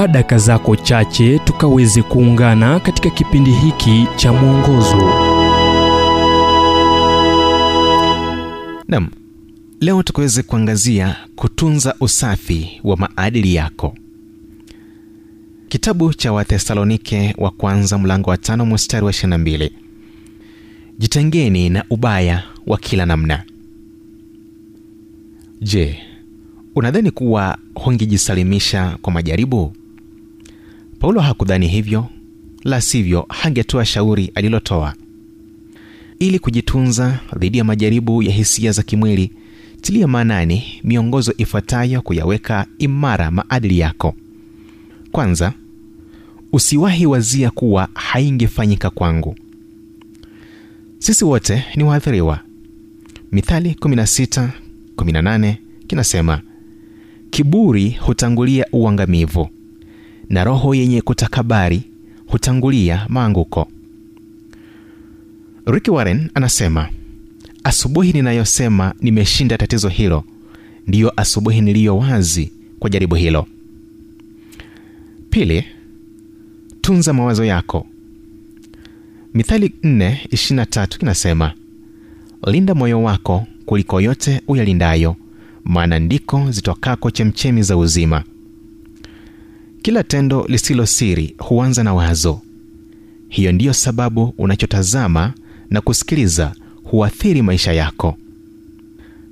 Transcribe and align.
chukua 0.00 0.12
daka 0.12 0.38
zako 0.38 0.76
chache 0.76 1.38
tukaweze 1.38 2.02
kuungana 2.02 2.80
katika 2.80 3.10
kipindi 3.10 3.50
hiki 3.52 4.06
cha 4.16 4.32
mwongozo. 4.32 4.96
Nam 8.88 9.08
leo 9.80 10.02
tukaweze 10.02 10.42
kuangazia 10.42 11.16
kutunza 11.36 11.94
usafi 12.00 12.80
wa 12.84 12.96
maadili 12.96 13.54
yako. 13.54 13.94
Kitabu 15.68 16.14
cha 16.14 16.32
wathesalonike 16.32 17.34
wa 17.38 17.50
kwanza 17.50 17.98
mlango 17.98 18.30
wa 18.30 18.36
tano 18.36 18.66
mstari 18.66 19.06
wa 19.06 19.12
22 19.12 19.70
jitengeni 20.98 21.68
na 21.70 21.84
ubaya 21.90 22.42
wa 22.66 22.78
kila 22.78 23.06
namna. 23.06 23.44
Je 25.62 25.98
unadhani 26.74 27.10
kuwa 27.10 27.58
hungejisalimisha 27.74 28.98
kwa 29.02 29.12
majaribu 29.12 29.72
paulo 31.00 31.20
hakudhani 31.20 31.68
hivyo 31.68 32.06
la 32.64 32.80
sivyo 32.80 33.26
hangetoa 33.28 33.84
shauri 33.84 34.32
alilotoa. 34.34 34.94
Ili 36.18 36.38
kujitunza 36.38 37.20
dhidi 37.38 37.58
ya 37.58 37.64
majaribu 37.64 38.22
ya 38.22 38.32
hisia 38.32 38.72
za 38.72 38.82
kimwili 38.82 39.32
tilia 39.80 40.06
maanani 40.08 40.62
miongozo 40.84 41.34
ifuatayo 41.38 42.02
kuyaweka 42.02 42.66
imara 42.78 43.30
maadili 43.30 43.78
yako. 43.78 44.14
Kwanza 45.12 45.52
usiwahi 46.52 47.06
wazia 47.06 47.50
kuwa 47.50 47.88
haingefanyika 47.94 48.90
kwangu. 48.90 49.36
Sisi 50.98 51.24
wote 51.24 51.64
ni 51.76 51.84
waathiriwa. 51.84 52.40
Mithali 53.32 53.76
16:18 53.80 55.54
kinasema 55.86 56.40
kiburi 57.30 57.90
hutangulia 57.90 58.66
uangamivu 58.72 59.48
na 60.30 60.44
roho 60.44 60.74
yenye 60.74 61.00
kutakabari 61.02 61.82
hutangulia 62.26 63.06
maanguko. 63.08 63.68
Ricky 65.66 65.90
warren 65.90 66.30
anasema 66.34 66.88
asubuhi 67.64 68.12
ninayosema 68.12 68.94
nimeshinda 69.00 69.58
tatizo 69.58 69.88
hilo 69.88 70.24
ndiyo 70.86 71.12
asubuhi 71.20 71.60
niliyo 71.60 71.98
wazi 71.98 72.52
kwa 72.78 72.90
jaribu 72.90 73.14
hilo. 73.14 73.46
Pili 75.30 75.64
tunza 76.80 77.12
mawazo 77.12 77.44
yako. 77.44 77.86
Mithali 79.34 79.72
4:23 79.82 80.98
kinasema 80.98 81.52
linda 82.46 82.74
moyo 82.74 83.02
wako 83.02 83.46
kuliko 83.66 84.00
yote 84.00 84.40
uyalindayo 84.48 85.16
maana 85.64 85.98
ndiko 85.98 86.50
zitokako 86.50 87.10
chemchemi 87.10 87.62
za 87.62 87.76
uzima 87.76 88.24
kila 89.82 90.02
tendo 90.02 90.44
lisilo 90.48 90.86
siri 90.86 91.34
huanza 91.38 91.84
na 91.84 91.94
wazo. 91.94 92.40
Hiyo 93.28 93.52
ndiyo 93.52 93.72
sababu 93.72 94.34
unachotazama 94.38 95.32
na 95.70 95.80
kusikiliza 95.80 96.54
huathiri 96.84 97.42
maisha 97.42 97.72
yako. 97.72 98.16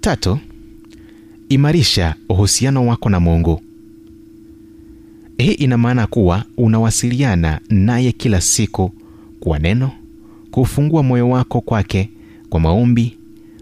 Tatu 0.00 0.38
imarisha 1.48 2.14
uhusiano 2.28 2.86
wako 2.86 3.08
na 3.10 3.20
mungu. 3.20 3.62
Hii 5.38 5.52
ina 5.52 5.78
maana 5.78 6.06
kuwa 6.06 6.44
unawasiliana 6.56 7.60
naye 7.68 8.12
kila 8.12 8.40
siku 8.40 8.92
kwa 9.40 9.58
neno 9.58 9.90
kufungua 10.50 11.02
moyo 11.02 11.28
wako 11.28 11.60
kwake 11.60 12.10
kwa 12.50 12.60
maombi 12.60 13.16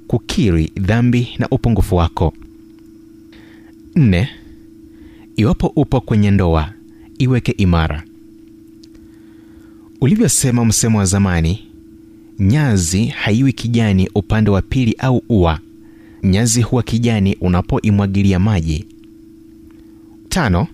kukiri 0.07 0.73
dhambi 0.77 1.29
na 1.39 1.49
upungufu 1.49 1.97
wako. 1.97 2.35
Nne 3.97 4.29
iwapo 5.39 5.67
upo 5.77 6.01
kwenye 6.01 6.31
ndoa 6.31 6.73
iweke 7.19 7.53
imara. 7.53 8.03
Ulivyosema 10.01 10.65
msemo 10.65 10.99
wa 10.99 11.05
zamani 11.05 11.65
nyazi 12.39 13.07
haiwi 13.07 13.53
kijani 13.53 14.09
upande 14.15 14.51
wa 14.51 14.63
pili 14.63 14.95
au 14.99 15.23
ua. 15.29 15.61
Nyazi 16.23 16.63
huwa 16.63 16.83
kijani 16.83 17.37
unapoimwagilia 17.41 18.39
maji. 18.39 18.87
Tano 20.29 20.67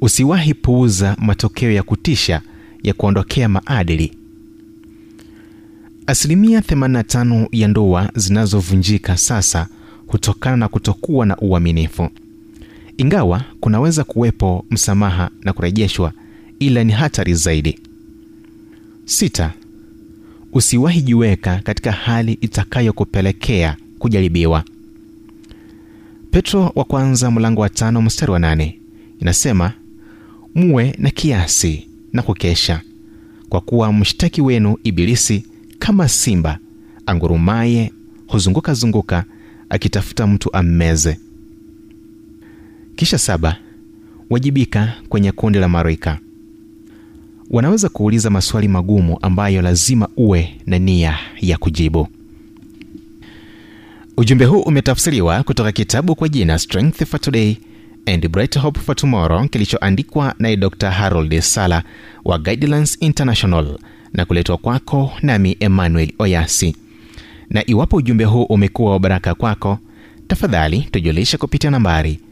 usiwahi 0.00 0.54
puuza 0.54 1.16
matokeo 1.20 1.70
ya 1.72 1.82
kutisha 1.82 2.42
ya 2.82 2.94
kuondokea 2.94 3.48
maadili. 3.48 4.12
Asilimia 6.06 6.60
85 6.60 7.48
ya 7.52 7.68
ndoa 7.68 8.10
zinazovunjika 8.16 9.16
sasa 9.16 9.68
hutokana 10.06 10.56
na 10.56 10.68
kutokuwa 10.68 11.26
na 11.26 11.36
uaminifu 11.36 12.10
ingawa 12.96 13.44
kunaweza 13.60 14.04
kuwepo 14.04 14.64
msamaha 14.70 15.30
na 15.44 15.52
kurejeshwa 15.52 16.12
ila 16.58 16.84
ni 16.84 16.92
hatari 16.92 17.34
zaidi. 17.34 17.78
Sita 19.04 19.52
usiwahi 20.52 21.02
jiweka 21.02 21.60
katika 21.64 21.92
hali 21.92 22.32
itakayokupelekea 22.32 23.76
kujaribiwa. 23.98 24.64
Petro 26.30 26.72
wa 26.74 26.84
kwanza 26.84 27.30
mlango 27.30 27.60
wa 27.60 27.68
tano 27.68 28.02
mstari 28.02 28.32
wa 28.32 28.38
nane 28.38 28.78
inasema 29.20 29.72
muwe 30.54 30.94
na 30.98 31.10
kiasi 31.10 31.88
na 32.12 32.22
kukesha 32.22 32.80
kwa 33.48 33.60
kuwa 33.60 33.92
mshtaki 33.92 34.42
wenu 34.42 34.76
ibilisi 34.84 35.44
kama 35.78 36.08
simba 36.08 36.58
angurumaye 37.06 37.92
huzunguka 38.26 38.74
zunguka 38.74 39.24
akitafuta 39.68 40.26
mtu 40.26 40.52
ammeze 40.56 41.18
kisha 43.02 43.18
saba 43.18 43.56
wajibika 44.30 44.92
kwenye 45.08 45.32
kundi 45.32 45.58
la 45.58 45.68
marika 45.68 46.18
wanaweza 47.50 47.88
kuuliza 47.88 48.30
maswali 48.30 48.68
magumu 48.68 49.18
ambayo 49.22 49.62
lazima 49.62 50.08
uwe 50.16 50.54
na 50.66 50.78
nia 50.78 51.18
ya 51.40 51.58
kujibu. 51.58 52.08
Ujumbe 54.16 54.44
huu 54.44 54.60
umetafsiriwa 54.60 55.42
kutoka 55.42 55.72
kitabu 55.72 56.14
kwa 56.14 56.28
jina 56.28 56.58
strength 56.58 57.04
for 57.04 57.20
today 57.20 57.56
and 58.06 58.28
bright 58.28 58.58
hope 58.58 58.80
for 58.80 58.96
tomorrow 58.96 59.48
kilichoandikwa 59.48 60.34
naye 60.38 60.56
dr 60.56 60.90
harold 60.90 61.40
sala 61.40 61.82
wa 62.24 62.38
guidelines 62.38 62.96
international 63.00 63.78
na 64.12 64.24
kuletwa 64.24 64.56
kwako 64.56 65.12
nami 65.22 65.56
emmanuel 65.60 66.12
oyasi. 66.18 66.76
Na 67.50 67.66
iwapo 67.70 67.96
ujumbe 67.96 68.24
huu 68.24 68.42
umekuwa 68.44 68.92
wa 68.92 68.98
baraka 68.98 69.34
kwako 69.34 69.78
tafadhali 70.28 70.88
tujulishe 70.90 71.36
kupitia 71.36 71.70
nambari 71.70 72.20
722 72.20 72.31